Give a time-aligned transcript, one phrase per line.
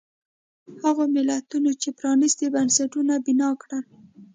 [0.83, 3.83] هغو ملتونو چې پرانیستي بنسټونه بنا کړل.